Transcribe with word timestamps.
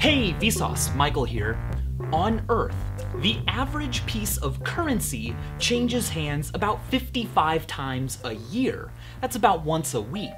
Hey, 0.00 0.32
Vsauce, 0.40 0.96
Michael 0.96 1.26
here. 1.26 1.58
On 2.10 2.42
Earth, 2.48 2.74
the 3.16 3.38
average 3.46 4.06
piece 4.06 4.38
of 4.38 4.64
currency 4.64 5.36
changes 5.58 6.08
hands 6.08 6.50
about 6.54 6.82
55 6.86 7.66
times 7.66 8.18
a 8.24 8.32
year. 8.32 8.90
That's 9.20 9.36
about 9.36 9.62
once 9.62 9.92
a 9.92 10.00
week. 10.00 10.32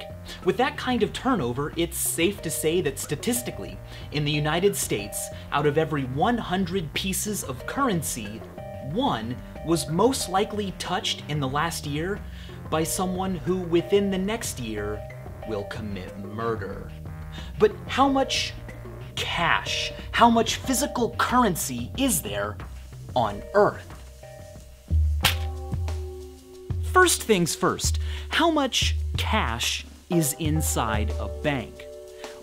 With 0.45 0.57
that 0.57 0.77
kind 0.77 1.05
of 1.05 1.13
turnover, 1.13 1.73
it's 1.77 1.97
safe 1.97 2.43
to 2.43 2.51
say 2.51 2.81
that 2.81 2.99
statistically, 2.99 3.79
in 4.11 4.25
the 4.25 4.33
United 4.33 4.75
States, 4.75 5.29
out 5.53 5.67
of 5.67 5.79
every 5.79 6.07
100 6.07 6.93
pieces 6.93 7.45
of 7.45 7.65
currency, 7.65 8.43
one 8.91 9.37
was 9.65 9.89
most 9.89 10.29
likely 10.29 10.73
touched 10.81 11.23
in 11.29 11.39
the 11.39 11.47
last 11.47 11.87
year 11.87 12.19
by 12.69 12.83
someone 12.83 13.37
who 13.37 13.59
within 13.59 14.11
the 14.11 14.19
next 14.19 14.59
year 14.59 15.01
will 15.49 15.65
commit 15.67 16.19
murder. 16.19 16.91
But 17.59 17.73
how 17.87 18.09
much 18.09 18.53
cash, 19.23 19.93
how 20.11 20.29
much 20.29 20.57
physical 20.57 21.11
currency 21.17 21.93
is 21.97 22.21
there 22.23 22.57
on 23.15 23.41
Earth? 23.55 23.89
First 26.93 27.23
things 27.23 27.55
first, 27.55 28.01
how 28.31 28.51
much 28.51 28.97
cash 29.17 29.87
is 30.11 30.35
inside 30.41 31.15
a 31.21 31.29
bank? 31.43 31.87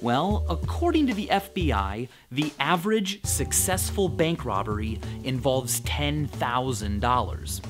Well, 0.01 0.45
according 0.49 1.07
to 1.07 1.13
the 1.13 1.27
FBI, 1.27 2.07
the 2.31 2.53
average 2.59 3.23
successful 3.25 4.07
bank 4.07 4.45
robbery 4.45 5.01
involves 5.25 5.81
$10,000. 5.81 7.61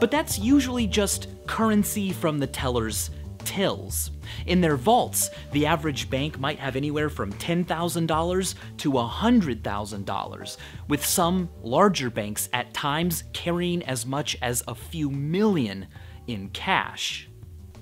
But 0.00 0.10
that's 0.10 0.38
usually 0.38 0.86
just 0.86 1.28
currency 1.46 2.12
from 2.12 2.38
the 2.38 2.46
teller's 2.46 3.10
tills. 3.44 4.10
In 4.46 4.60
their 4.60 4.76
vaults, 4.76 5.30
the 5.52 5.66
average 5.66 6.10
bank 6.10 6.38
might 6.38 6.58
have 6.58 6.76
anywhere 6.76 7.08
from 7.08 7.32
$10,000 7.34 8.54
to 8.78 8.92
$100,000, 8.92 10.56
with 10.88 11.04
some 11.04 11.48
larger 11.62 12.10
banks 12.10 12.48
at 12.52 12.74
times 12.74 13.24
carrying 13.32 13.82
as 13.84 14.06
much 14.06 14.36
as 14.42 14.62
a 14.66 14.74
few 14.74 15.10
million 15.10 15.86
in 16.26 16.48
cash. 16.50 17.28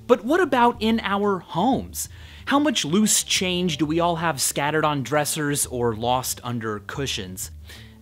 But 0.06 0.24
what 0.24 0.40
about 0.40 0.82
in 0.82 1.00
our 1.00 1.38
homes? 1.38 2.08
How 2.46 2.58
much 2.58 2.84
loose 2.84 3.22
change 3.22 3.78
do 3.78 3.86
we 3.86 4.00
all 4.00 4.16
have 4.16 4.40
scattered 4.40 4.84
on 4.84 5.04
dressers 5.04 5.64
or 5.66 5.94
lost 5.94 6.40
under 6.42 6.80
cushions? 6.80 7.52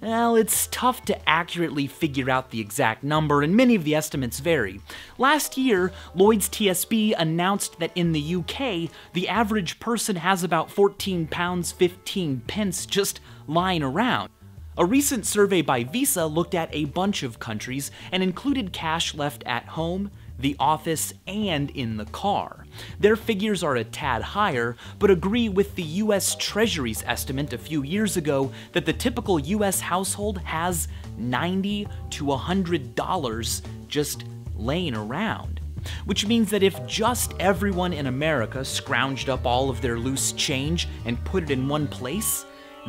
Well, 0.01 0.35
it's 0.35 0.67
tough 0.69 1.05
to 1.07 1.29
accurately 1.29 1.87
figure 1.87 2.31
out 2.31 2.51
the 2.51 2.61
exact 2.61 3.05
number, 3.05 3.43
and 3.43 3.55
many 3.55 3.75
of 3.75 3.85
the 3.85 3.95
estimates 3.95 4.41
vary. 4.41 4.81
Last 5.19 5.59
year, 5.59 5.93
Lloyd's 6.15 6.49
TSB 6.49 7.15
announced 7.19 7.79
that 7.81 7.93
in 7.95 8.13
the 8.13 8.37
UK, 8.37 8.91
the 9.13 9.29
average 9.29 9.79
person 9.79 10.17
has 10.17 10.43
about 10.43 10.71
14 10.71 11.27
pounds 11.27 11.71
15 11.73 12.41
pence 12.47 12.87
just 12.87 13.21
lying 13.47 13.83
around. 13.83 14.31
A 14.79 14.87
recent 14.87 15.27
survey 15.27 15.61
by 15.61 15.85
Visa 15.85 16.25
looked 16.25 16.55
at 16.55 16.75
a 16.75 16.87
bunch 16.87 17.23
of 17.23 17.39
countries 17.39 17.91
and 18.11 18.23
included 18.23 18.73
cash 18.73 19.15
left 19.15 19.43
at 19.45 19.67
home, 19.67 20.11
the 20.41 20.57
office, 20.59 21.13
and 21.27 21.71
in 21.71 21.97
the 21.97 22.07
car. 22.07 22.67
Their 22.99 23.17
figures 23.17 23.63
are 23.63 23.77
a 23.77 23.85
tad 23.85 24.23
higher, 24.23 24.77
but 24.99 25.11
agree 25.11 25.49
with 25.49 25.75
the 25.75 25.83
US 25.83 26.37
Treasury's 26.37 27.03
estimate 27.07 27.53
a 27.53 27.59
few 27.59 27.83
years 27.83 28.17
ago 28.17 28.53
that 28.73 28.87
the 28.87 28.93
typical 28.93 29.39
US 29.39 29.81
household 29.81 30.39
has 30.39 30.89
90 31.17 31.87
to 32.11 32.25
$100 32.25 33.63
just 33.89 34.25
laying 34.57 34.95
around. 34.95 35.61
Which 36.05 36.27
means 36.27 36.51
that 36.51 36.63
if 36.63 36.87
just 36.87 37.35
everyone 37.41 37.93
in 37.93 38.07
America 38.07 38.59
scrounged 38.59 39.29
up 39.29 39.47
all 39.47 39.71
of 39.71 39.81
their 39.81 39.99
loose 39.99 40.33
change 40.33 40.89
and 41.07 41.25
put 41.25 41.45
it 41.45 41.51
in 41.51 41.69
one 41.69 41.89
place, 41.89 42.45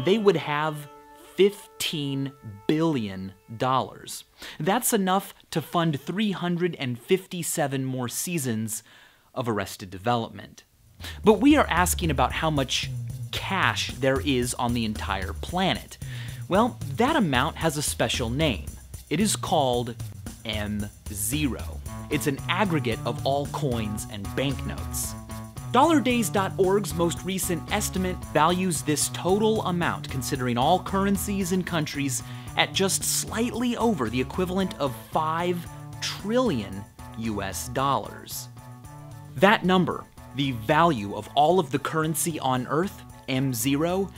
they 0.06 0.18
would 0.18 0.36
have 0.36 0.90
$15 1.38 2.32
billion. 2.68 3.34
That's 4.60 4.94
enough 4.94 5.34
to 5.52 5.62
fund 5.62 6.00
357 6.00 7.86
more 7.86 8.10
seasons 8.10 8.84
of 9.34 9.48
Arrested 9.48 9.90
Development. 9.90 10.64
But 11.24 11.40
we 11.40 11.56
are 11.56 11.68
asking 11.68 12.12
about 12.12 12.34
how 12.34 12.50
much 12.50 12.90
cash 13.32 13.92
there 13.94 14.22
is 14.22 14.54
on 14.56 14.74
the 14.74 14.86
entire 14.86 15.34
planet. 15.34 15.98
Well, 16.48 16.78
that 16.98 17.16
amount 17.16 17.56
has 17.58 17.78
a 17.78 17.82
special 17.82 18.30
name. 18.30 18.66
It 19.10 19.20
is 19.20 19.36
called 19.36 19.96
M0. 20.46 21.80
It's 22.10 22.28
an 22.28 22.40
aggregate 22.50 23.00
of 23.06 23.26
all 23.26 23.46
coins 23.48 24.06
and 24.12 24.28
banknotes. 24.36 25.14
DollarDaze.org's 25.72 26.94
most 26.96 27.24
recent 27.24 27.72
estimate 27.72 28.18
values 28.34 28.82
this 28.82 29.08
total 29.14 29.64
amount, 29.64 30.10
considering 30.10 30.58
all 30.58 30.84
currencies 30.84 31.54
and 31.54 31.66
countries, 31.66 32.24
at 32.58 32.74
just 32.74 33.06
slightly 33.06 33.78
over 33.78 34.10
the 34.10 34.20
equivalent 34.20 34.78
of 34.82 34.94
5 35.12 35.66
trillion 36.02 36.84
US 37.20 37.70
dollars. 37.70 38.50
That 39.38 39.64
number, 39.64 40.04
the 40.36 40.52
value 40.52 41.16
of 41.16 41.30
all 41.36 41.58
of 41.58 41.72
the 41.72 41.80
currency 41.80 42.38
on 42.42 42.68
Earth, 42.68 43.04
M0, 43.30 44.12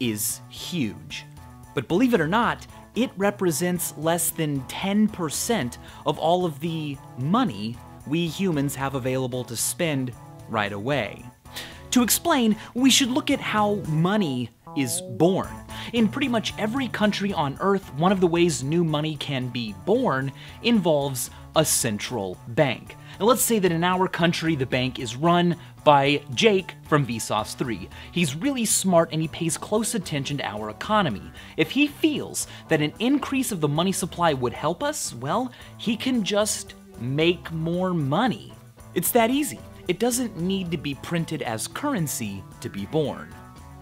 is 0.00 0.40
huge. 0.48 1.24
But 1.72 1.86
believe 1.86 2.14
it 2.14 2.20
or 2.20 2.26
not, 2.26 2.66
it 2.96 3.12
represents 3.16 3.94
less 3.96 4.30
than 4.30 4.60
10% 4.62 5.78
of 6.04 6.18
all 6.18 6.44
of 6.44 6.58
the 6.58 6.96
money 7.16 7.76
we 8.08 8.26
humans 8.26 8.74
have 8.74 8.96
available 8.96 9.44
to 9.44 9.54
spend 9.54 10.12
right 10.48 10.72
away. 10.72 11.24
To 11.92 12.02
explain, 12.02 12.56
we 12.74 12.90
should 12.90 13.10
look 13.10 13.30
at 13.30 13.40
how 13.40 13.76
money 13.88 14.50
is 14.76 15.00
born. 15.00 15.48
In 15.92 16.08
pretty 16.08 16.28
much 16.28 16.52
every 16.58 16.88
country 16.88 17.32
on 17.32 17.56
Earth, 17.60 17.92
one 17.94 18.12
of 18.12 18.20
the 18.20 18.26
ways 18.26 18.62
new 18.62 18.84
money 18.84 19.16
can 19.16 19.48
be 19.48 19.74
born 19.84 20.32
involves 20.62 21.30
a 21.54 21.64
central 21.64 22.36
bank. 22.48 22.96
Now, 23.18 23.26
let's 23.26 23.42
say 23.42 23.58
that 23.58 23.72
in 23.72 23.82
our 23.82 24.08
country, 24.08 24.56
the 24.56 24.66
bank 24.66 24.98
is 24.98 25.16
run 25.16 25.56
by 25.84 26.22
Jake 26.34 26.74
from 26.86 27.06
Vsauce 27.06 27.56
3. 27.56 27.88
He's 28.12 28.34
really 28.34 28.66
smart 28.66 29.10
and 29.12 29.22
he 29.22 29.28
pays 29.28 29.56
close 29.56 29.94
attention 29.94 30.36
to 30.38 30.46
our 30.46 30.68
economy. 30.68 31.22
If 31.56 31.70
he 31.70 31.86
feels 31.86 32.46
that 32.68 32.82
an 32.82 32.92
increase 32.98 33.52
of 33.52 33.60
the 33.62 33.68
money 33.68 33.92
supply 33.92 34.34
would 34.34 34.52
help 34.52 34.82
us, 34.82 35.14
well, 35.14 35.50
he 35.78 35.96
can 35.96 36.22
just 36.24 36.74
make 37.00 37.50
more 37.52 37.94
money. 37.94 38.52
It's 38.94 39.12
that 39.12 39.30
easy. 39.30 39.60
It 39.88 40.00
doesn't 40.00 40.36
need 40.36 40.72
to 40.72 40.76
be 40.76 40.96
printed 40.96 41.42
as 41.42 41.68
currency 41.68 42.42
to 42.60 42.68
be 42.68 42.86
born. 42.86 43.32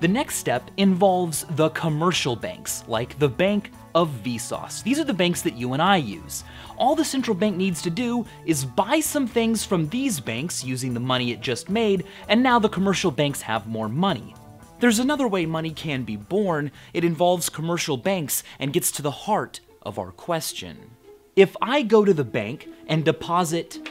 The 0.00 0.08
next 0.08 0.36
step 0.36 0.70
involves 0.76 1.46
the 1.50 1.70
commercial 1.70 2.36
banks, 2.36 2.84
like 2.86 3.18
the 3.18 3.28
Bank 3.28 3.70
of 3.94 4.10
Vsauce. 4.22 4.82
These 4.82 4.98
are 4.98 5.04
the 5.04 5.14
banks 5.14 5.40
that 5.42 5.56
you 5.56 5.72
and 5.72 5.80
I 5.80 5.96
use. 5.96 6.44
All 6.76 6.94
the 6.94 7.06
central 7.06 7.34
bank 7.34 7.56
needs 7.56 7.80
to 7.82 7.90
do 7.90 8.26
is 8.44 8.66
buy 8.66 9.00
some 9.00 9.26
things 9.26 9.64
from 9.64 9.88
these 9.88 10.20
banks 10.20 10.62
using 10.62 10.92
the 10.92 11.00
money 11.00 11.30
it 11.30 11.40
just 11.40 11.70
made, 11.70 12.04
and 12.28 12.42
now 12.42 12.58
the 12.58 12.68
commercial 12.68 13.10
banks 13.10 13.40
have 13.40 13.66
more 13.66 13.88
money. 13.88 14.34
There's 14.80 14.98
another 14.98 15.26
way 15.26 15.46
money 15.46 15.70
can 15.70 16.02
be 16.02 16.16
born. 16.16 16.70
It 16.92 17.04
involves 17.04 17.48
commercial 17.48 17.96
banks 17.96 18.42
and 18.58 18.74
gets 18.74 18.90
to 18.92 19.02
the 19.02 19.10
heart 19.10 19.60
of 19.80 19.98
our 19.98 20.10
question. 20.10 20.90
If 21.34 21.56
I 21.62 21.82
go 21.82 22.04
to 22.04 22.12
the 22.12 22.24
bank 22.24 22.68
and 22.88 23.06
deposit 23.06 23.88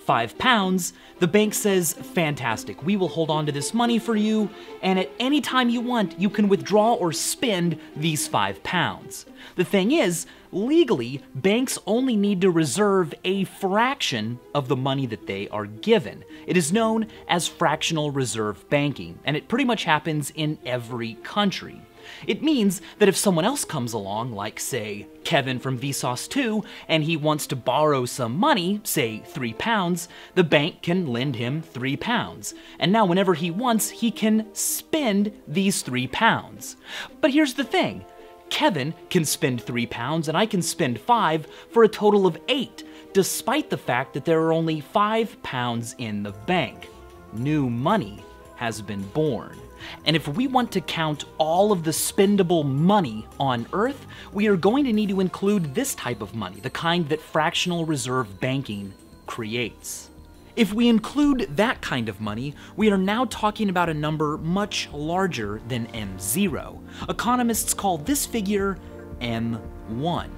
five 0.00 0.36
pounds, 0.38 0.92
the 1.18 1.28
bank 1.28 1.54
says, 1.54 1.92
fantastic, 1.92 2.82
we 2.82 2.96
will 2.96 3.08
hold 3.08 3.30
on 3.30 3.46
to 3.46 3.52
this 3.52 3.74
money 3.74 3.98
for 3.98 4.16
you, 4.16 4.50
and 4.82 4.98
at 4.98 5.10
any 5.20 5.40
time 5.40 5.68
you 5.68 5.80
want, 5.80 6.18
you 6.18 6.30
can 6.30 6.48
withdraw 6.48 6.94
or 6.94 7.12
spend 7.12 7.78
these 7.94 8.26
five 8.26 8.62
pounds. 8.62 9.26
The 9.56 9.64
thing 9.64 9.92
is, 9.92 10.26
legally, 10.52 11.22
banks 11.34 11.78
only 11.86 12.16
need 12.16 12.40
to 12.40 12.50
reserve 12.50 13.14
a 13.24 13.44
fraction 13.44 14.40
of 14.54 14.68
the 14.68 14.76
money 14.76 15.06
that 15.06 15.26
they 15.26 15.48
are 15.48 15.66
given. 15.66 16.24
It 16.46 16.56
is 16.56 16.72
known 16.72 17.06
as 17.28 17.46
fractional 17.46 18.10
reserve 18.10 18.68
banking, 18.70 19.18
and 19.24 19.36
it 19.36 19.48
pretty 19.48 19.64
much 19.64 19.84
happens 19.84 20.32
in 20.34 20.58
every 20.64 21.14
country. 21.22 21.80
It 22.26 22.42
means 22.42 22.80
that 22.98 23.08
if 23.08 23.16
someone 23.16 23.44
else 23.44 23.64
comes 23.64 23.92
along, 23.92 24.32
like, 24.32 24.60
say, 24.60 25.06
Kevin 25.24 25.58
from 25.58 25.78
Vsauce 25.78 26.28
2, 26.28 26.64
and 26.88 27.04
he 27.04 27.16
wants 27.16 27.46
to 27.48 27.56
borrow 27.56 28.04
some 28.04 28.36
money, 28.36 28.80
say 28.84 29.18
three 29.26 29.52
pounds, 29.52 30.08
the 30.34 30.44
bank 30.44 30.82
can 30.82 31.06
lend 31.06 31.36
him 31.36 31.62
three 31.62 31.96
pounds. 31.96 32.54
And 32.78 32.92
now, 32.92 33.04
whenever 33.04 33.34
he 33.34 33.50
wants, 33.50 33.90
he 33.90 34.10
can 34.10 34.46
spend 34.54 35.32
these 35.46 35.82
three 35.82 36.06
pounds. 36.06 36.76
But 37.20 37.32
here's 37.32 37.54
the 37.54 37.64
thing 37.64 38.04
Kevin 38.50 38.94
can 39.08 39.24
spend 39.24 39.62
three 39.62 39.86
pounds, 39.86 40.28
and 40.28 40.36
I 40.36 40.46
can 40.46 40.62
spend 40.62 41.00
five 41.00 41.46
for 41.70 41.84
a 41.84 41.88
total 41.88 42.26
of 42.26 42.38
eight, 42.48 42.84
despite 43.12 43.70
the 43.70 43.78
fact 43.78 44.12
that 44.14 44.24
there 44.24 44.40
are 44.42 44.52
only 44.52 44.80
five 44.80 45.40
pounds 45.42 45.94
in 45.98 46.22
the 46.22 46.32
bank. 46.32 46.88
New 47.32 47.70
money 47.70 48.24
has 48.56 48.82
been 48.82 49.02
born. 49.08 49.58
And 50.04 50.16
if 50.16 50.28
we 50.28 50.46
want 50.46 50.72
to 50.72 50.80
count 50.80 51.24
all 51.38 51.72
of 51.72 51.84
the 51.84 51.90
spendable 51.90 52.64
money 52.64 53.26
on 53.38 53.66
Earth, 53.72 54.06
we 54.32 54.48
are 54.48 54.56
going 54.56 54.84
to 54.84 54.92
need 54.92 55.08
to 55.10 55.20
include 55.20 55.74
this 55.74 55.94
type 55.94 56.22
of 56.22 56.34
money, 56.34 56.60
the 56.60 56.70
kind 56.70 57.08
that 57.08 57.20
fractional 57.20 57.84
reserve 57.86 58.40
banking 58.40 58.92
creates. 59.26 60.10
If 60.56 60.74
we 60.74 60.88
include 60.88 61.56
that 61.56 61.80
kind 61.80 62.08
of 62.08 62.20
money, 62.20 62.54
we 62.76 62.90
are 62.90 62.98
now 62.98 63.24
talking 63.26 63.70
about 63.70 63.88
a 63.88 63.94
number 63.94 64.36
much 64.38 64.90
larger 64.92 65.60
than 65.68 65.86
M0. 65.88 66.80
Economists 67.08 67.72
call 67.72 67.98
this 67.98 68.26
figure 68.26 68.76
M1. 69.20 70.28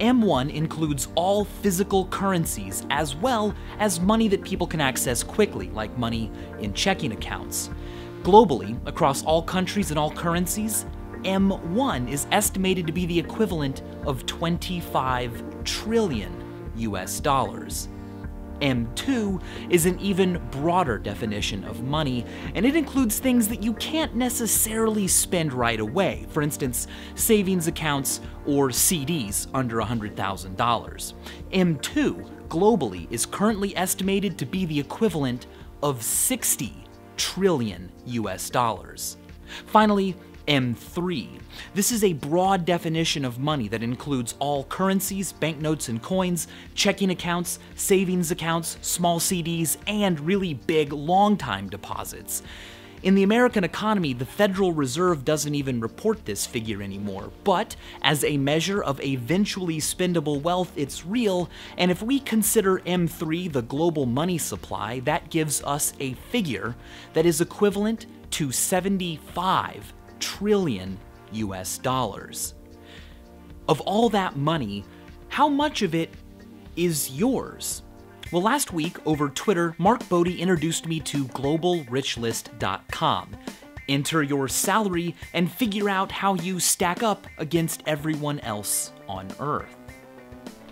M1 0.00 0.52
includes 0.52 1.08
all 1.14 1.44
physical 1.44 2.06
currencies 2.06 2.84
as 2.90 3.14
well 3.14 3.54
as 3.78 4.00
money 4.00 4.28
that 4.28 4.42
people 4.42 4.66
can 4.66 4.80
access 4.80 5.22
quickly, 5.22 5.70
like 5.70 5.96
money 5.96 6.30
in 6.60 6.74
checking 6.74 7.12
accounts. 7.12 7.70
Globally, 8.22 8.78
across 8.86 9.24
all 9.24 9.42
countries 9.42 9.90
and 9.90 9.98
all 9.98 10.12
currencies, 10.12 10.86
M1 11.24 12.08
is 12.08 12.28
estimated 12.30 12.86
to 12.86 12.92
be 12.92 13.04
the 13.04 13.18
equivalent 13.18 13.82
of 14.06 14.26
25 14.26 15.64
trillion 15.64 16.32
US 16.76 17.18
dollars. 17.18 17.88
M2 18.60 19.42
is 19.70 19.86
an 19.86 19.98
even 19.98 20.40
broader 20.52 20.98
definition 20.98 21.64
of 21.64 21.82
money, 21.82 22.24
and 22.54 22.64
it 22.64 22.76
includes 22.76 23.18
things 23.18 23.48
that 23.48 23.60
you 23.60 23.72
can't 23.74 24.14
necessarily 24.14 25.08
spend 25.08 25.52
right 25.52 25.80
away, 25.80 26.24
for 26.28 26.42
instance, 26.42 26.86
savings 27.16 27.66
accounts 27.66 28.20
or 28.46 28.68
CDs 28.68 29.48
under 29.52 29.78
$100,000. 29.78 31.14
M2 31.52 32.46
globally 32.46 33.10
is 33.10 33.26
currently 33.26 33.76
estimated 33.76 34.38
to 34.38 34.46
be 34.46 34.64
the 34.64 34.78
equivalent 34.78 35.48
of 35.82 36.04
60 36.04 36.81
trillion 37.16 37.90
US 38.06 38.50
dollars. 38.50 39.16
Finally, 39.66 40.16
M3. 40.48 41.28
This 41.74 41.92
is 41.92 42.02
a 42.02 42.14
broad 42.14 42.64
definition 42.64 43.24
of 43.24 43.38
money 43.38 43.68
that 43.68 43.82
includes 43.82 44.34
all 44.38 44.64
currencies, 44.64 45.32
banknotes 45.32 45.88
and 45.88 46.02
coins, 46.02 46.48
checking 46.74 47.10
accounts, 47.10 47.58
savings 47.76 48.30
accounts, 48.30 48.78
small 48.82 49.20
CDs, 49.20 49.76
and 49.86 50.18
really 50.20 50.54
big 50.54 50.92
long 50.92 51.36
time 51.36 51.68
deposits. 51.68 52.42
In 53.02 53.16
the 53.16 53.24
American 53.24 53.64
economy, 53.64 54.12
the 54.12 54.24
Federal 54.24 54.72
Reserve 54.72 55.24
doesn't 55.24 55.56
even 55.56 55.80
report 55.80 56.24
this 56.24 56.46
figure 56.46 56.80
anymore, 56.80 57.32
but 57.42 57.74
as 58.00 58.22
a 58.22 58.36
measure 58.36 58.80
of 58.80 59.00
eventually 59.00 59.78
spendable 59.78 60.40
wealth, 60.40 60.70
it's 60.76 61.04
real, 61.04 61.50
and 61.76 61.90
if 61.90 62.00
we 62.00 62.20
consider 62.20 62.78
M3 62.78 63.52
the 63.52 63.62
global 63.62 64.06
money 64.06 64.38
supply, 64.38 65.00
that 65.00 65.30
gives 65.30 65.64
us 65.64 65.94
a 65.98 66.12
figure 66.30 66.76
that 67.12 67.26
is 67.26 67.40
equivalent 67.40 68.06
to 68.30 68.52
75 68.52 69.92
trillion 70.20 70.96
US 71.32 71.78
dollars. 71.78 72.54
Of 73.68 73.80
all 73.80 74.10
that 74.10 74.36
money, 74.36 74.84
how 75.28 75.48
much 75.48 75.82
of 75.82 75.96
it 75.96 76.10
is 76.76 77.10
yours? 77.10 77.82
Well, 78.32 78.40
last 78.40 78.72
week 78.72 78.96
over 79.06 79.28
Twitter, 79.28 79.74
Mark 79.76 80.08
Bodie 80.08 80.40
introduced 80.40 80.86
me 80.86 81.00
to 81.00 81.26
globalrichlist.com. 81.26 83.36
Enter 83.90 84.22
your 84.22 84.48
salary 84.48 85.14
and 85.34 85.52
figure 85.52 85.90
out 85.90 86.10
how 86.10 86.32
you 86.36 86.58
stack 86.58 87.02
up 87.02 87.26
against 87.36 87.82
everyone 87.86 88.40
else 88.40 88.92
on 89.06 89.28
Earth. 89.38 89.76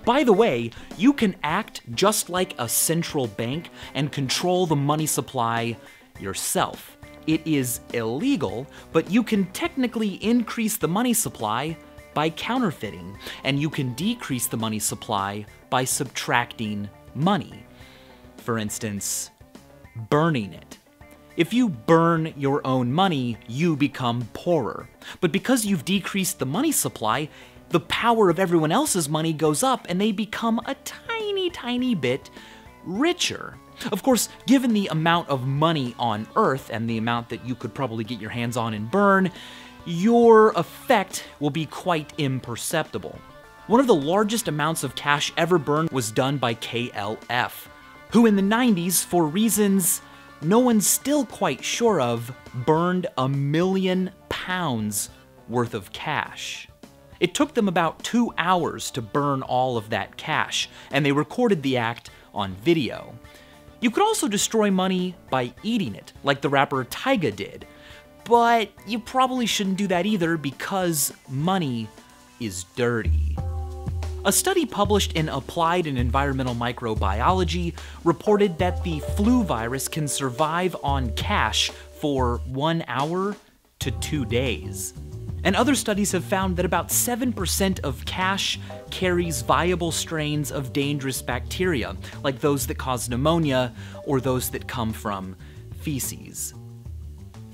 By 0.07 0.25
the 0.25 0.33
way, 0.33 0.71
you 0.97 1.13
can 1.13 1.37
act 1.43 1.83
just 1.95 2.31
like 2.31 2.59
a 2.59 2.67
central 2.67 3.27
bank 3.27 3.69
and 3.93 4.11
control 4.11 4.65
the 4.65 4.75
money 4.75 5.05
supply 5.05 5.77
yourself. 6.19 6.97
It 7.27 7.47
is 7.47 7.81
illegal, 7.93 8.67
but 8.91 9.11
you 9.11 9.23
can 9.23 9.45
technically 9.53 10.15
increase 10.25 10.79
the 10.79 10.89
money 10.89 11.13
supply 11.13 11.77
by 12.15 12.31
counterfeiting, 12.31 13.19
and 13.45 13.61
you 13.61 13.69
can 13.69 13.93
decrease 13.93 14.47
the 14.47 14.57
money 14.57 14.79
supply 14.79 15.45
by 15.69 15.85
subtracting 15.85 16.89
money. 17.15 17.65
For 18.39 18.59
instance, 18.59 19.31
burning 20.09 20.53
it. 20.53 20.79
If 21.37 21.53
you 21.53 21.69
burn 21.69 22.35
your 22.37 22.67
own 22.67 22.93
money, 22.93 23.39
you 23.49 23.77
become 23.77 24.29
poorer. 24.33 24.89
But 25.21 25.33
because 25.33 25.65
you've 25.65 25.85
decreased 25.85 26.39
the 26.39 26.47
money 26.47 26.73
supply, 26.73 27.29
the 27.71 27.81
power 27.81 28.29
of 28.29 28.39
everyone 28.39 28.73
else's 28.73 29.09
money 29.09 29.33
goes 29.33 29.63
up 29.63 29.87
and 29.89 30.01
they 30.01 30.13
become 30.13 30.61
a 30.67 30.75
tiny, 30.85 31.51
tiny 31.51 31.95
bit 31.95 32.31
richer. 32.85 33.57
Of 33.93 34.03
course, 34.03 34.29
given 34.47 34.75
the 34.75 34.89
amount 34.89 35.29
of 35.29 35.47
money 35.47 35.95
on 35.99 36.27
Earth 36.37 36.69
and 36.71 36.91
the 36.91 36.99
amount 36.99 37.29
that 37.31 37.47
you 37.47 37.55
could 37.55 37.73
probably 37.73 38.05
get 38.05 38.21
your 38.21 38.31
hands 38.31 38.57
on 38.57 38.75
and 38.75 38.91
burn, 38.91 39.31
your 39.87 40.51
effect 40.53 41.25
will 41.39 41.51
be 41.51 41.65
quite 41.65 42.13
imperceptible. 42.19 43.19
One 43.71 43.79
of 43.79 43.87
the 43.87 43.95
largest 43.95 44.49
amounts 44.49 44.83
of 44.83 44.97
cash 44.97 45.33
ever 45.37 45.57
burned 45.57 45.91
was 45.91 46.11
done 46.11 46.39
by 46.39 46.55
KLF, 46.55 47.69
who 48.11 48.27
in 48.27 48.35
the 48.35 48.43
90s, 48.43 49.05
for 49.05 49.25
reasons 49.25 50.03
no 50.43 50.59
one's 50.59 50.89
still 50.89 51.25
quite 51.25 51.63
sure 51.63 52.01
of, 52.01 52.33
burned 52.67 53.07
a 53.17 53.29
million 53.29 54.11
pounds 54.29 55.11
worth 55.49 55.75
of 55.75 55.93
cash. 55.93 56.67
It 57.21 57.33
took 57.33 57.55
them 57.55 57.69
about 57.69 58.03
two 58.03 58.35
hours 58.39 58.91
to 58.91 59.01
burn 59.01 59.43
all 59.43 59.77
of 59.77 59.91
that 59.91 60.17
cash, 60.17 60.69
and 60.91 61.07
they 61.07 61.13
recorded 61.13 61.63
the 61.63 61.77
act 61.77 62.11
on 62.35 62.57
video. 62.57 63.15
You 63.79 63.93
could 63.93 64.03
also 64.03 64.27
destroy 64.27 64.73
money 64.73 65.15
by 65.31 65.55
eating 65.63 65.95
it, 65.95 66.13
like 66.25 66.41
the 66.41 66.49
rapper 66.49 66.85
Tyga 66.87 67.37
did, 67.37 67.69
but 68.25 68.73
you 68.85 68.99
probably 68.99 69.47
shouldn't 69.47 69.79
do 69.79 69.87
that 69.87 70.07
either 70.07 70.37
because 70.37 71.15
money 71.29 71.87
is 72.41 72.65
dirty. 72.75 73.37
A 74.23 74.33
study 74.33 74.67
published 74.67 75.15
in 75.15 75.31
Applied 75.31 75.87
and 75.87 75.97
Environmental 75.97 76.55
Microbiology 76.55 77.75
reported 78.05 78.59
that 78.59 78.85
the 78.85 79.01
flu 79.17 79.43
virus 79.45 79.89
can 79.89 80.07
survive 80.07 80.77
on 80.85 81.11
cash 81.15 81.71
for 81.71 82.43
one 82.45 82.85
hour 82.87 83.35
to 83.79 83.91
two 83.93 84.27
days. 84.27 84.93
And 85.43 85.57
other 85.57 85.75
studies 85.75 86.13
have 86.13 86.23
found 86.23 86.59
that 86.59 86.67
about 86.67 86.89
7% 86.89 87.81
of 87.81 88.05
cash 88.05 88.61
carries 88.91 89.41
viable 89.41 89.91
strains 89.91 90.53
of 90.53 90.75
dangerous 90.75 91.23
bacteria, 91.23 91.97
like 92.23 92.41
those 92.41 92.67
that 92.67 92.77
cause 92.77 93.09
pneumonia 93.09 93.73
or 94.05 94.21
those 94.21 94.51
that 94.51 94.69
come 94.69 94.93
from 94.93 95.35
feces. 95.81 96.53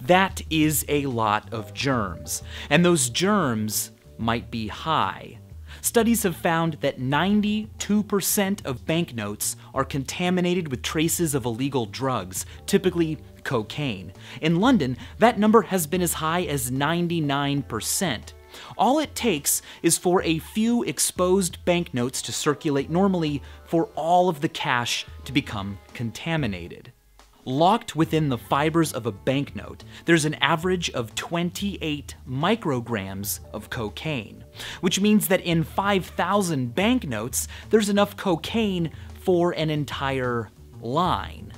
That 0.02 0.42
is 0.50 0.84
a 0.88 1.06
lot 1.06 1.52
of 1.52 1.72
germs, 1.74 2.42
and 2.70 2.84
those 2.84 3.08
germs 3.08 3.92
might 4.18 4.50
be 4.50 4.66
high. 4.66 5.38
Studies 5.80 6.22
have 6.22 6.36
found 6.36 6.74
that 6.80 7.00
92% 7.00 8.66
of 8.66 8.86
banknotes 8.86 9.56
are 9.74 9.84
contaminated 9.84 10.68
with 10.68 10.82
traces 10.82 11.34
of 11.34 11.44
illegal 11.44 11.86
drugs, 11.86 12.46
typically 12.66 13.18
cocaine. 13.44 14.12
In 14.40 14.60
London, 14.60 14.96
that 15.18 15.38
number 15.38 15.62
has 15.62 15.86
been 15.86 16.02
as 16.02 16.14
high 16.14 16.42
as 16.42 16.70
99%. 16.70 18.32
All 18.78 18.98
it 18.98 19.14
takes 19.14 19.62
is 19.82 19.98
for 19.98 20.22
a 20.22 20.38
few 20.38 20.82
exposed 20.82 21.64
banknotes 21.64 22.22
to 22.22 22.32
circulate 22.32 22.90
normally 22.90 23.42
for 23.64 23.86
all 23.94 24.28
of 24.28 24.40
the 24.40 24.48
cash 24.48 25.06
to 25.24 25.32
become 25.32 25.78
contaminated. 25.94 26.92
Locked 27.44 27.94
within 27.94 28.28
the 28.28 28.38
fibers 28.38 28.92
of 28.92 29.06
a 29.06 29.12
banknote, 29.12 29.84
there's 30.04 30.24
an 30.24 30.34
average 30.34 30.90
of 30.90 31.14
28 31.14 32.16
micrograms 32.28 33.38
of 33.52 33.70
cocaine, 33.70 34.42
which 34.80 35.00
means 35.00 35.28
that 35.28 35.40
in 35.40 35.64
5,000 35.64 36.74
banknotes, 36.74 37.48
there's 37.70 37.88
enough 37.88 38.16
cocaine 38.16 38.90
for 39.20 39.52
an 39.52 39.70
entire 39.70 40.50
line. 40.80 41.52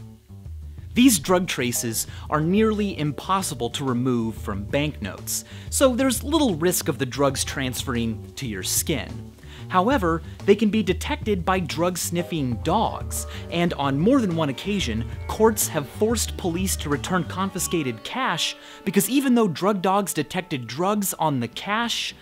These 0.95 1.21
drug 1.21 1.47
traces 1.47 2.09
are 2.29 2.41
nearly 2.41 2.99
impossible 2.99 3.71
to 3.71 3.85
remove 3.85 4.35
from 4.35 4.65
banknotes, 4.65 5.45
so 5.71 5.95
there's 5.95 6.25
little 6.25 6.57
risk 6.57 6.89
of 6.89 6.99
the 6.99 7.07
drugs 7.07 7.45
transferring 7.45 8.33
to 8.35 8.49
your 8.49 8.65
skin. 8.65 9.33
However, 9.69 10.23
they 10.45 10.57
can 10.57 10.71
be 10.71 10.83
detected 10.83 11.45
by 11.45 11.61
drug 11.61 11.99
sniffing 11.99 12.57
dogs, 12.65 13.27
and 13.51 13.75
on 13.75 13.99
more 14.01 14.21
than 14.21 14.35
one 14.35 14.49
occasion, 14.49 15.05
courts 15.29 15.69
have 15.69 15.89
forced 15.89 16.37
police 16.37 16.75
to 16.77 16.89
return 16.89 17.23
confiscated 17.25 18.03
cash 18.03 18.57
because 18.85 19.09
even 19.09 19.35
though 19.35 19.47
drug 19.47 19.83
dogs 19.83 20.15
detected 20.15 20.67
drugs 20.67 21.15
on 21.15 21.41
the 21.41 21.49
cash, 21.49 22.15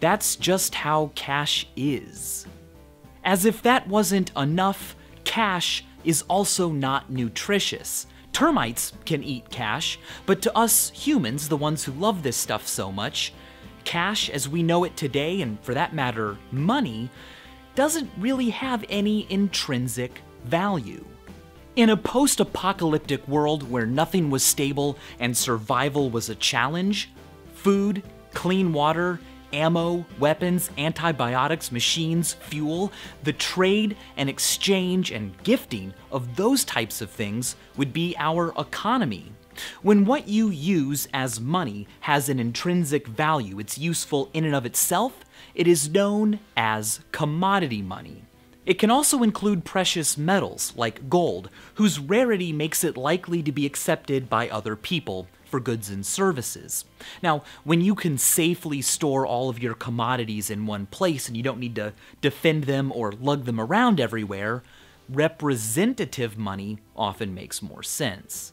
that's 0.00 0.36
just 0.36 0.74
how 0.74 1.12
cash 1.14 1.66
is. 1.76 2.46
As 3.22 3.44
if 3.44 3.62
that 3.62 3.86
wasn't 3.86 4.32
enough, 4.36 4.96
cash 5.24 5.84
is 6.04 6.22
also 6.22 6.70
not 6.70 7.10
nutritious. 7.10 8.06
Termites 8.32 8.92
can 9.04 9.22
eat 9.22 9.50
cash, 9.50 9.98
but 10.24 10.40
to 10.42 10.56
us 10.56 10.90
humans, 10.90 11.48
the 11.48 11.56
ones 11.56 11.84
who 11.84 11.92
love 11.92 12.22
this 12.22 12.36
stuff 12.36 12.66
so 12.66 12.90
much, 12.90 13.32
cash 13.84 14.30
as 14.30 14.48
we 14.48 14.62
know 14.62 14.84
it 14.84 14.96
today, 14.96 15.42
and 15.42 15.60
for 15.60 15.74
that 15.74 15.94
matter, 15.94 16.38
money, 16.50 17.10
doesn't 17.74 18.10
really 18.18 18.50
have 18.50 18.84
any 18.88 19.26
intrinsic 19.30 20.22
value. 20.44 21.04
In 21.76 21.90
a 21.90 21.96
post 21.96 22.40
apocalyptic 22.40 23.26
world 23.28 23.68
where 23.70 23.86
nothing 23.86 24.30
was 24.30 24.42
stable 24.42 24.96
and 25.18 25.36
survival 25.36 26.10
was 26.10 26.28
a 26.28 26.34
challenge, 26.34 27.10
food, 27.52 28.02
clean 28.32 28.72
water, 28.72 29.20
ammo, 29.52 30.04
weapons, 30.18 30.70
antibiotics, 30.78 31.72
machines, 31.72 32.34
fuel, 32.34 32.92
the 33.22 33.32
trade 33.32 33.96
and 34.16 34.28
exchange 34.28 35.10
and 35.10 35.40
gifting 35.42 35.94
of 36.10 36.36
those 36.36 36.64
types 36.64 37.00
of 37.00 37.10
things 37.10 37.56
would 37.76 37.92
be 37.92 38.14
our 38.18 38.52
economy. 38.58 39.32
When 39.82 40.04
what 40.04 40.28
you 40.28 40.48
use 40.48 41.08
as 41.12 41.40
money 41.40 41.86
has 42.00 42.28
an 42.28 42.38
intrinsic 42.38 43.06
value, 43.06 43.58
it's 43.58 43.78
useful 43.78 44.30
in 44.32 44.44
and 44.44 44.54
of 44.54 44.64
itself, 44.64 45.24
it 45.54 45.66
is 45.66 45.90
known 45.90 46.40
as 46.56 47.00
commodity 47.12 47.82
money. 47.82 48.22
It 48.66 48.78
can 48.78 48.90
also 48.90 49.22
include 49.22 49.64
precious 49.64 50.16
metals, 50.16 50.72
like 50.76 51.08
gold, 51.08 51.50
whose 51.74 51.98
rarity 51.98 52.52
makes 52.52 52.84
it 52.84 52.96
likely 52.96 53.42
to 53.42 53.50
be 53.50 53.66
accepted 53.66 54.30
by 54.30 54.48
other 54.48 54.76
people 54.76 55.26
for 55.50 55.60
goods 55.60 55.90
and 55.90 56.06
services. 56.06 56.84
Now, 57.22 57.42
when 57.64 57.80
you 57.80 57.94
can 57.94 58.16
safely 58.16 58.80
store 58.80 59.26
all 59.26 59.48
of 59.48 59.62
your 59.62 59.74
commodities 59.74 60.48
in 60.48 60.66
one 60.66 60.86
place 60.86 61.28
and 61.28 61.36
you 61.36 61.42
don't 61.42 61.60
need 61.60 61.74
to 61.74 61.92
defend 62.20 62.64
them 62.64 62.92
or 62.94 63.12
lug 63.12 63.44
them 63.44 63.60
around 63.60 64.00
everywhere, 64.00 64.62
representative 65.08 66.38
money 66.38 66.78
often 66.96 67.34
makes 67.34 67.60
more 67.60 67.82
sense. 67.82 68.52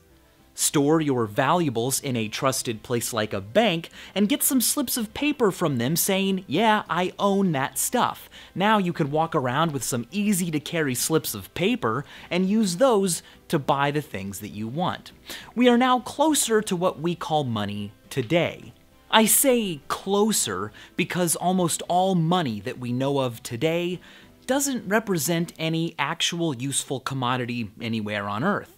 Store 0.60 1.00
your 1.00 1.28
valuables 1.28 2.00
in 2.02 2.16
a 2.16 2.28
trusted 2.28 2.82
place 2.82 3.14
like 3.14 3.32
a 3.32 3.40
bank 3.40 3.92
and 4.16 4.28
get 4.28 4.42
some 4.42 4.60
slips 4.60 4.98
of 4.98 5.14
paper 5.14 5.52
from 5.52 5.78
them 5.78 5.96
saying, 5.96 6.46
Yeah, 6.48 6.82
I 6.90 7.14
own 7.20 7.52
that 7.52 7.78
stuff. 7.78 8.28
Now 8.56 8.80
you 8.80 8.92
can 8.92 9.12
walk 9.12 9.36
around 9.36 9.72
with 9.72 9.84
some 9.84 10.08
easy 10.10 10.50
to 10.50 10.60
carry 10.60 10.96
slips 10.96 11.36
of 11.36 11.54
paper 11.54 12.06
and 12.32 12.50
use 12.50 12.78
those 12.78 13.22
to 13.50 13.60
buy 13.60 13.92
the 13.92 14.02
things 14.02 14.40
that 14.40 14.50
you 14.50 14.68
want. 14.68 15.12
We 15.54 15.70
are 15.70 15.78
now 15.78 16.00
closer 16.00 16.64
to 16.64 16.76
what 16.76 17.00
we 17.00 17.14
call 17.14 17.44
money 17.44 17.92
today. 18.10 18.74
I 19.12 19.26
say 19.26 19.82
closer 19.90 20.72
because 20.96 21.36
almost 21.36 21.84
all 21.88 22.16
money 22.16 22.62
that 22.62 22.80
we 22.80 22.92
know 22.92 23.20
of 23.20 23.44
today 23.44 24.00
doesn't 24.48 24.88
represent 24.88 25.54
any 25.60 25.94
actual 26.00 26.56
useful 26.56 27.00
commodity 27.00 27.70
anywhere 27.80 28.28
on 28.28 28.44
Earth. 28.44 28.77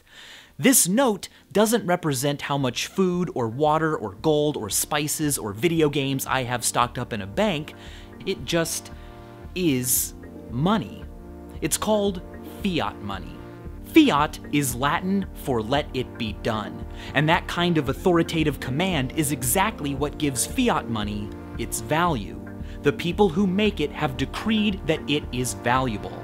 This 0.60 0.90
note 0.90 1.30
doesn't 1.54 1.86
represent 1.86 2.42
how 2.42 2.58
much 2.58 2.88
food 2.88 3.32
or 3.34 3.48
water 3.48 3.96
or 3.96 4.16
gold 4.16 4.58
or 4.58 4.70
spices 4.70 5.38
or 5.38 5.54
video 5.54 5.88
games 5.88 6.26
I 6.26 6.44
have 6.44 6.66
stocked 6.66 7.00
up 7.00 7.14
in 7.14 7.22
a 7.22 7.28
bank. 7.28 7.76
It 8.26 8.44
just 8.44 8.92
is 9.56 10.16
money. 10.52 11.06
It's 11.62 11.78
called 11.78 12.22
fiat 12.62 13.02
money. 13.02 13.38
Fiat 13.86 14.38
is 14.52 14.76
Latin 14.76 15.26
for 15.34 15.62
let 15.62 15.88
it 15.94 16.18
be 16.18 16.34
done, 16.44 16.86
and 17.14 17.30
that 17.30 17.48
kind 17.48 17.78
of 17.78 17.88
authoritative 17.88 18.60
command 18.60 19.14
is 19.14 19.32
exactly 19.32 19.96
what 19.96 20.18
gives 20.18 20.46
fiat 20.46 20.90
money 20.90 21.30
its 21.58 21.80
value. 21.80 22.38
The 22.82 22.92
people 22.92 23.30
who 23.30 23.48
make 23.48 23.80
it 23.80 23.94
have 23.94 24.18
decreed 24.18 24.86
that 24.88 25.00
it 25.10 25.24
is 25.32 25.54
valuable. 25.54 26.22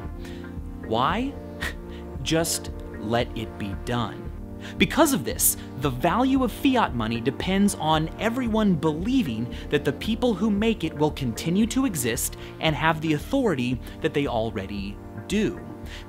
Why? 0.88 1.34
Just 2.22 2.72
let 3.00 3.36
it 3.38 3.58
be 3.58 3.74
done. 3.86 4.25
Because 4.78 5.14
of 5.14 5.24
this, 5.26 5.58
the 5.82 5.90
value 5.90 6.44
of 6.44 6.52
fiat 6.52 6.96
money 6.96 7.22
depends 7.22 7.76
on 7.76 8.10
everyone 8.20 8.76
believing 8.76 9.54
that 9.70 9.86
the 9.86 9.94
people 9.94 10.34
who 10.34 10.50
make 10.50 10.84
it 10.84 10.96
will 10.98 11.12
continue 11.12 11.66
to 11.68 11.86
exist 11.86 12.38
and 12.60 12.76
have 12.76 13.02
the 13.02 13.14
authority 13.14 13.80
that 14.02 14.14
they 14.14 14.28
already 14.28 14.98
do. 15.28 15.60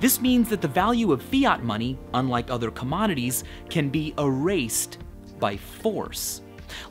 This 0.00 0.20
means 0.20 0.48
that 0.48 0.60
the 0.60 0.68
value 0.68 1.12
of 1.12 1.22
fiat 1.22 1.62
money, 1.62 1.98
unlike 2.14 2.50
other 2.50 2.70
commodities, 2.70 3.44
can 3.68 3.88
be 3.88 4.14
erased 4.18 4.98
by 5.38 5.56
force. 5.56 6.42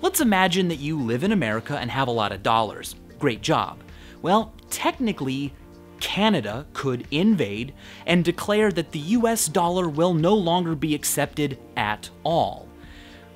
Let's 0.02 0.22
imagine 0.22 0.68
that 0.70 0.80
you 0.80 1.00
live 1.02 1.24
in 1.24 1.32
America 1.32 1.78
and 1.78 1.90
have 1.92 2.08
a 2.08 2.12
lot 2.12 2.32
of 2.32 2.44
dollars. 2.44 2.96
Great 3.20 3.42
job. 3.42 3.80
Well, 4.22 4.54
technically, 4.70 5.54
Canada 6.00 6.66
could 6.74 7.08
invade 7.12 7.74
and 8.06 8.24
declare 8.24 8.72
that 8.72 8.92
the 8.92 9.00
US 9.00 9.48
dollar 9.48 9.88
will 9.88 10.14
no 10.14 10.34
longer 10.34 10.76
be 10.76 10.96
accepted 10.96 11.58
at 11.76 12.10
all. 12.24 12.68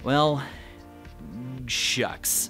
Well, 0.03 0.43
shucks. 1.67 2.49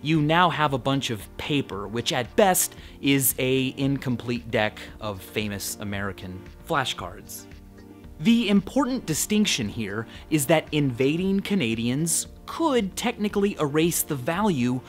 You 0.00 0.20
now 0.20 0.50
have 0.50 0.74
a 0.74 0.78
bunch 0.78 1.10
of 1.10 1.36
paper, 1.38 1.88
which 1.88 2.12
at 2.12 2.34
best 2.36 2.76
is 3.00 3.34
a 3.38 3.74
incomplete 3.76 4.50
deck 4.50 4.78
of 5.00 5.20
famous 5.20 5.76
American 5.80 6.40
flashcards. 6.68 7.46
The 8.20 8.48
important 8.48 9.06
distinction 9.06 9.68
here 9.68 10.06
is 10.30 10.46
that 10.46 10.66
invading 10.72 11.40
Canadians 11.40 12.26
could 12.46 12.96
technically 12.96 13.56
erase 13.60 14.02
the 14.02 14.16
value 14.16 14.80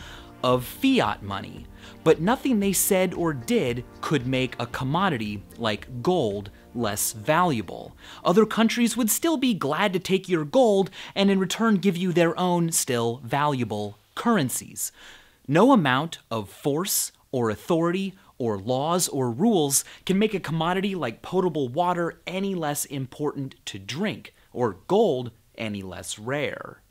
of 0.43 0.63
fiat 0.63 1.21
money, 1.21 1.65
but 2.03 2.21
nothing 2.21 2.59
they 2.59 2.73
said 2.73 3.13
or 3.13 3.33
did 3.33 3.83
could 4.01 4.25
make 4.25 4.55
a 4.59 4.67
commodity 4.67 5.43
like 5.57 6.01
gold 6.01 6.49
less 6.73 7.13
valuable. 7.13 7.95
Other 8.23 8.45
countries 8.45 8.95
would 8.95 9.09
still 9.09 9.37
be 9.37 9.53
glad 9.53 9.93
to 9.93 9.99
take 9.99 10.29
your 10.29 10.45
gold 10.45 10.89
and 11.15 11.29
in 11.29 11.39
return 11.39 11.77
give 11.77 11.97
you 11.97 12.13
their 12.13 12.37
own 12.39 12.71
still 12.71 13.21
valuable 13.23 13.97
currencies. 14.15 14.91
No 15.47 15.71
amount 15.71 16.19
of 16.29 16.49
force 16.49 17.11
or 17.31 17.49
authority 17.49 18.13
or 18.37 18.57
laws 18.57 19.07
or 19.07 19.29
rules 19.29 19.83
can 20.05 20.17
make 20.17 20.33
a 20.33 20.39
commodity 20.39 20.95
like 20.95 21.21
potable 21.21 21.67
water 21.67 22.19
any 22.25 22.55
less 22.55 22.85
important 22.85 23.55
to 23.65 23.77
drink 23.77 24.33
or 24.53 24.77
gold 24.87 25.31
any 25.57 25.81
less 25.81 26.17
rare. 26.17 26.81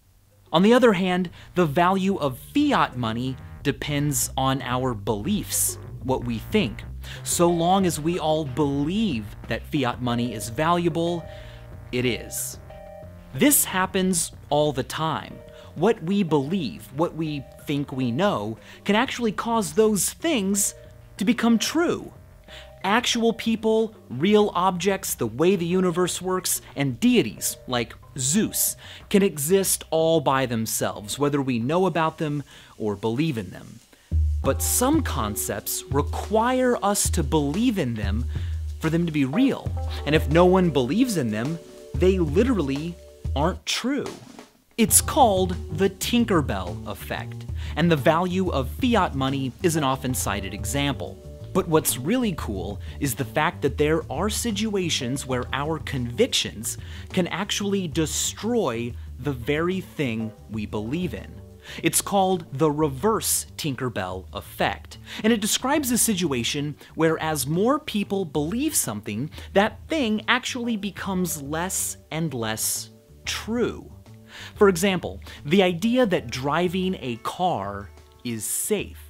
On 0.52 0.62
the 0.62 0.72
other 0.72 0.94
hand, 0.94 1.30
the 1.54 1.66
value 1.66 2.16
of 2.16 2.38
fiat 2.38 2.96
money 2.96 3.36
depends 3.68 4.30
on 4.34 4.62
our 4.62 4.94
beliefs, 4.94 5.76
what 6.02 6.24
we 6.24 6.38
think. 6.38 6.82
So 7.22 7.50
long 7.50 7.84
as 7.84 8.00
we 8.00 8.18
all 8.18 8.46
believe 8.46 9.26
that 9.48 9.62
fiat 9.70 10.00
money 10.00 10.32
is 10.32 10.48
valuable, 10.48 11.22
it 11.92 12.06
is. 12.06 12.58
This 13.34 13.66
happens 13.66 14.32
all 14.48 14.72
the 14.72 14.82
time. 14.82 15.34
What 15.74 16.02
we 16.02 16.22
believe, 16.22 16.88
what 16.94 17.14
we 17.14 17.44
think 17.66 17.92
we 17.92 18.10
know, 18.10 18.56
can 18.86 18.96
actually 18.96 19.32
cause 19.32 19.74
those 19.74 20.14
things 20.14 20.74
to 21.18 21.26
become 21.26 21.58
true 21.58 22.14
actual 22.88 23.34
people, 23.34 23.94
real 24.08 24.50
objects, 24.54 25.14
the 25.14 25.26
way 25.26 25.56
the 25.56 25.66
universe 25.66 26.22
works, 26.22 26.62
and 26.74 26.98
deities, 26.98 27.58
like 27.66 27.94
Zeus, 28.16 28.76
can 29.10 29.22
exist 29.22 29.84
all 29.90 30.22
by 30.22 30.46
themselves, 30.46 31.18
whether 31.18 31.42
we 31.42 31.58
know 31.58 31.84
about 31.84 32.16
them 32.16 32.42
or 32.78 32.96
believe 32.96 33.36
in 33.36 33.50
them. 33.50 33.80
But 34.42 34.62
some 34.62 35.02
concepts 35.02 35.84
require 35.90 36.78
us 36.82 37.10
to 37.10 37.22
believe 37.22 37.78
in 37.78 37.94
them 37.94 38.24
for 38.80 38.88
them 38.88 39.04
to 39.04 39.12
be 39.12 39.26
real. 39.26 39.70
And 40.06 40.14
if 40.14 40.30
no 40.30 40.46
one 40.46 40.70
believes 40.70 41.18
in 41.18 41.30
them, 41.30 41.58
they 41.94 42.18
literally 42.18 42.94
aren't 43.36 43.66
true. 43.66 44.06
It's 44.78 45.02
called 45.02 45.56
the 45.76 45.90
Tinkerbell 45.90 46.86
effect, 46.86 47.44
and 47.76 47.90
the 47.90 47.96
value 47.96 48.48
of 48.48 48.70
fiat 48.80 49.14
money 49.14 49.52
is 49.62 49.76
an 49.76 49.84
often 49.84 50.14
cited 50.14 50.54
example. 50.54 51.18
But 51.58 51.66
what's 51.66 51.98
really 51.98 52.34
cool 52.38 52.80
is 53.00 53.16
the 53.16 53.24
fact 53.24 53.62
that 53.62 53.78
there 53.78 54.04
are 54.12 54.30
situations 54.30 55.26
where 55.26 55.42
our 55.52 55.80
convictions 55.80 56.78
can 57.12 57.26
actually 57.26 57.88
destroy 57.88 58.94
the 59.18 59.32
very 59.32 59.80
thing 59.80 60.30
we 60.52 60.66
believe 60.66 61.14
in. 61.14 61.34
It's 61.82 62.00
called 62.00 62.46
the 62.52 62.70
reverse 62.70 63.46
Tinkerbell 63.56 64.26
effect, 64.34 64.98
and 65.24 65.32
it 65.32 65.40
describes 65.40 65.90
a 65.90 65.98
situation 65.98 66.76
where 66.94 67.20
as 67.20 67.44
more 67.44 67.80
people 67.80 68.24
believe 68.24 68.76
something, 68.76 69.28
that 69.52 69.80
thing 69.88 70.22
actually 70.28 70.76
becomes 70.76 71.42
less 71.42 71.96
and 72.12 72.32
less 72.32 72.90
true. 73.24 73.90
For 74.54 74.68
example, 74.68 75.20
the 75.44 75.64
idea 75.64 76.06
that 76.06 76.30
driving 76.30 76.96
a 77.00 77.16
car 77.24 77.90
is 78.22 78.44
safe 78.44 79.07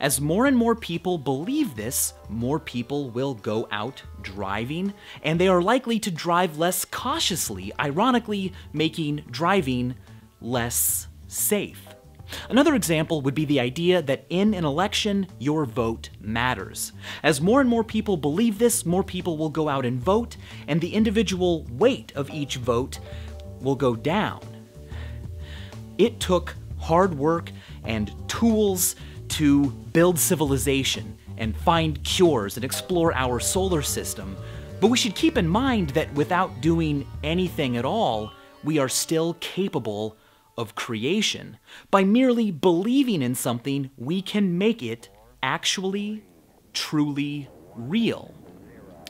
as 0.00 0.20
more 0.20 0.46
and 0.46 0.56
more 0.56 0.74
people 0.74 1.18
believe 1.18 1.76
this, 1.76 2.14
more 2.28 2.58
people 2.58 3.10
will 3.10 3.34
go 3.34 3.68
out 3.70 4.02
driving, 4.22 4.94
and 5.22 5.40
they 5.40 5.48
are 5.48 5.62
likely 5.62 5.98
to 6.00 6.10
drive 6.10 6.58
less 6.58 6.84
cautiously, 6.84 7.72
ironically, 7.78 8.52
making 8.72 9.24
driving 9.30 9.94
less 10.40 11.08
safe. 11.26 11.88
Another 12.48 12.74
example 12.74 13.20
would 13.20 13.34
be 13.34 13.44
the 13.44 13.60
idea 13.60 14.00
that 14.02 14.24
in 14.30 14.54
an 14.54 14.64
election, 14.64 15.26
your 15.38 15.66
vote 15.66 16.10
matters. 16.20 16.92
As 17.22 17.40
more 17.40 17.60
and 17.60 17.68
more 17.68 17.84
people 17.84 18.16
believe 18.16 18.58
this, 18.58 18.86
more 18.86 19.04
people 19.04 19.36
will 19.36 19.50
go 19.50 19.68
out 19.68 19.84
and 19.84 20.00
vote, 20.00 20.36
and 20.66 20.80
the 20.80 20.94
individual 20.94 21.64
weight 21.70 22.12
of 22.14 22.30
each 22.30 22.56
vote 22.56 22.98
will 23.60 23.76
go 23.76 23.94
down. 23.94 24.40
It 25.98 26.18
took 26.18 26.54
hard 26.78 27.14
work 27.14 27.50
and 27.84 28.12
tools 28.28 28.96
to 29.34 29.70
build 29.92 30.18
civilization 30.18 31.18
and 31.38 31.56
find 31.56 32.02
cures 32.04 32.56
and 32.56 32.64
explore 32.64 33.12
our 33.14 33.40
solar 33.40 33.82
system. 33.82 34.36
But 34.80 34.88
we 34.88 34.96
should 34.96 35.14
keep 35.14 35.36
in 35.36 35.48
mind 35.48 35.90
that 35.90 36.12
without 36.14 36.60
doing 36.60 37.06
anything 37.22 37.76
at 37.76 37.84
all, 37.84 38.32
we 38.62 38.78
are 38.78 38.88
still 38.88 39.34
capable 39.40 40.16
of 40.56 40.74
creation. 40.74 41.58
By 41.90 42.04
merely 42.04 42.50
believing 42.50 43.22
in 43.22 43.34
something, 43.34 43.90
we 43.96 44.22
can 44.22 44.56
make 44.56 44.82
it 44.82 45.08
actually, 45.42 46.22
truly 46.72 47.48
real. 47.74 48.32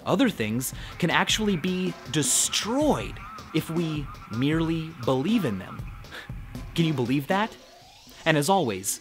Other 0.06 0.30
things 0.30 0.72
can 0.98 1.10
actually 1.10 1.56
be 1.56 1.92
destroyed 2.12 3.14
if 3.54 3.68
we 3.70 4.06
merely 4.34 4.90
believe 5.04 5.44
in 5.44 5.58
them. 5.58 5.84
Can 6.74 6.86
you 6.86 6.94
believe 6.94 7.26
that? 7.26 7.54
And 8.24 8.36
as 8.36 8.48
always, 8.48 9.00